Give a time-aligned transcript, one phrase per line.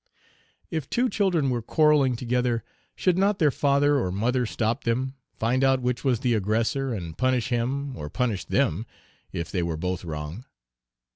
[0.71, 2.63] If two children were quarrelling together,
[2.95, 7.15] should not their father or mother stop them, find out which was the aggressor, and
[7.15, 8.87] punish him, or punish them,
[9.31, 10.45] if they were both wrong?